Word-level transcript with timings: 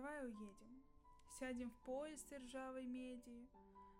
Давай 0.00 0.24
уедем, 0.24 0.82
сядем 1.38 1.70
в 1.70 1.78
поезд 1.80 2.32
ржавой 2.32 2.86
меди, 2.86 3.46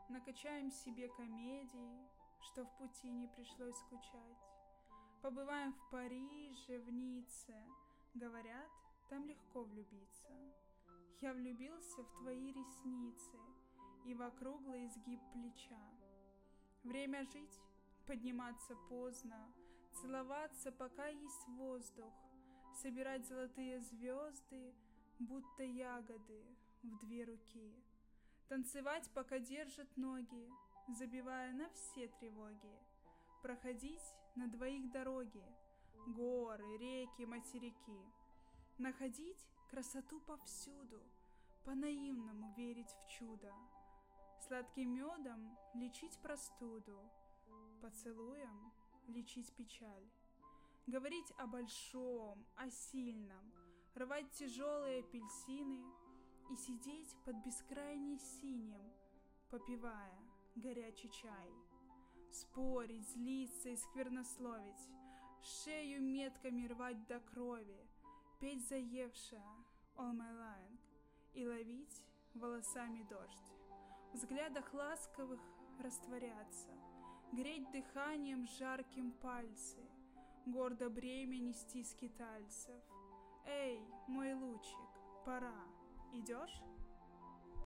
Накачаем 0.08 0.70
себе 0.70 1.10
комедий, 1.10 2.08
что 2.40 2.64
в 2.64 2.78
пути 2.78 3.10
не 3.10 3.28
пришлось 3.28 3.76
скучать. 3.76 4.38
Побываем 5.20 5.74
в 5.74 5.90
Париже, 5.90 6.78
в 6.78 6.90
Ницце, 6.90 7.54
говорят, 8.14 8.70
там 9.10 9.26
легко 9.26 9.62
влюбиться. 9.62 10.32
Я 11.20 11.34
влюбился 11.34 12.02
в 12.02 12.12
твои 12.22 12.50
ресницы 12.50 13.38
и 14.06 14.14
в 14.14 14.22
округлый 14.22 14.86
изгиб 14.86 15.20
плеча. 15.34 15.84
Время 16.82 17.26
жить, 17.26 17.60
подниматься 18.06 18.74
поздно, 18.88 19.52
целоваться, 20.00 20.72
пока 20.72 21.08
есть 21.08 21.46
воздух, 21.48 22.14
собирать 22.72 23.26
золотые 23.26 23.80
звезды, 23.82 24.74
будто 25.20 25.62
ягоды 25.62 26.42
в 26.82 26.98
две 26.98 27.24
руки. 27.24 27.74
Танцевать, 28.48 29.08
пока 29.14 29.38
держат 29.38 29.96
ноги, 29.96 30.50
забивая 30.88 31.52
на 31.52 31.70
все 31.70 32.08
тревоги. 32.08 32.78
Проходить 33.42 34.14
на 34.34 34.48
двоих 34.48 34.90
дороги, 34.90 35.44
горы, 36.06 36.78
реки, 36.78 37.26
материки. 37.26 38.00
Находить 38.78 39.46
красоту 39.68 40.20
повсюду, 40.20 41.02
по-наивному 41.64 42.54
верить 42.56 42.90
в 42.90 43.08
чудо. 43.08 43.52
Сладким 44.48 44.94
медом 44.94 45.56
лечить 45.74 46.18
простуду, 46.22 46.98
поцелуем 47.82 48.72
лечить 49.06 49.54
печаль. 49.54 50.10
Говорить 50.86 51.30
о 51.36 51.46
большом, 51.46 52.44
о 52.56 52.70
сильном, 52.70 53.52
рвать 53.94 54.30
тяжелые 54.32 55.00
апельсины 55.00 55.84
и 56.50 56.56
сидеть 56.56 57.16
под 57.24 57.36
бескрайней 57.44 58.18
синим, 58.18 58.82
попивая 59.50 60.18
горячий 60.56 61.10
чай. 61.10 61.50
Спорить, 62.32 63.08
злиться 63.08 63.70
и 63.70 63.76
сквернословить, 63.76 64.88
шею 65.42 66.02
метками 66.02 66.66
рвать 66.66 67.06
до 67.06 67.20
крови, 67.20 67.88
петь 68.38 68.66
заевшая 68.68 69.56
All 69.96 70.12
My 70.12 70.32
Lying 70.32 70.78
и 71.34 71.46
ловить 71.46 72.04
волосами 72.34 73.02
дождь. 73.02 73.52
В 74.12 74.16
взглядах 74.16 74.72
ласковых 74.72 75.40
растворяться, 75.80 76.70
греть 77.32 77.70
дыханием 77.70 78.46
жарким 78.58 79.12
пальцы, 79.12 79.78
гордо 80.46 80.88
бремя 80.88 81.38
нести 81.38 81.82
скитальцев. 81.84 82.82
Эй, 83.46 83.86
мой 84.06 84.34
лучик, 84.34 84.90
пора, 85.24 85.54
идешь? 86.12 86.62